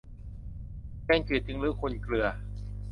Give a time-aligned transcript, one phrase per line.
[1.05, 2.27] แกงจืดจึงรู้คุณเกลือ